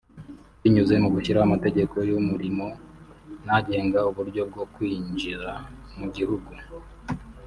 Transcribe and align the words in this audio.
binyuze 0.61 0.93
mu 1.03 1.09
gushyiraho 1.15 1.45
amategeko 1.49 1.95
y’umurimo 2.09 2.65
n’agenga 3.45 3.99
uburyo 4.09 4.41
bwo 4.51 4.63
kwinjira 4.73 5.51
mu 5.97 6.05
gihugu 6.15 6.51